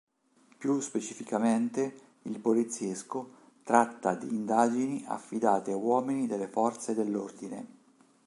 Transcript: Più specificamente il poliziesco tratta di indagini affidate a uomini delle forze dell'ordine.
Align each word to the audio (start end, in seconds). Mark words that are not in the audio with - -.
Più 0.57 0.79
specificamente 0.79 1.93
il 2.23 2.39
poliziesco 2.39 3.33
tratta 3.63 4.15
di 4.15 4.29
indagini 4.29 5.03
affidate 5.07 5.73
a 5.73 5.75
uomini 5.75 6.25
delle 6.25 6.47
forze 6.47 6.95
dell'ordine. 6.95 7.67